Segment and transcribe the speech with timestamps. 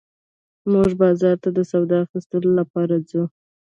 [0.71, 3.23] موږ بازار ته د سودا اخيستلو لپاره ځو